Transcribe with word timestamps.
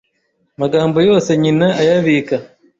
magambo 0.61 0.97
yose 1.09 1.29
nyina 1.41 1.67
ayabika 1.81 2.35